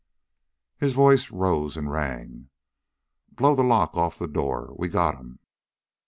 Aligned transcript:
His 0.79 0.93
voice 0.93 1.29
rose 1.29 1.77
and 1.77 1.91
rang. 1.91 2.49
"Blow 3.29 3.53
the 3.53 3.61
lock 3.61 3.95
off'n 3.95 4.25
that 4.25 4.33
door. 4.33 4.73
We 4.75 4.87
got 4.89 5.17
him!" 5.17 5.37